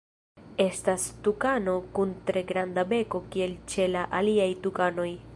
Estas 0.63 1.03
tukano 1.27 1.75
kun 1.99 2.15
tre 2.29 2.43
granda 2.53 2.85
beko 2.93 3.21
kiel 3.35 3.53
ĉe 3.73 3.85
la 3.97 4.09
aliaj 4.21 4.49
tukanoj. 4.65 5.11